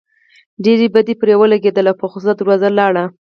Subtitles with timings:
[0.63, 3.03] ډېر بد پرې ولګېدل او پۀ غصه دروازې له لاړه